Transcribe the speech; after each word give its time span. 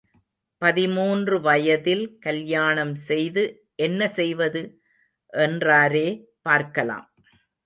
பதிமூன்று 0.61 1.35
வயதில் 1.41 2.17
கல்யாணம் 2.19 2.95
செய்து 3.09 3.43
என்ன 3.75 4.09
செய்வது? 4.09 4.63
என்றாரே 5.33 6.07
பார்க்கலாம். 6.41 7.07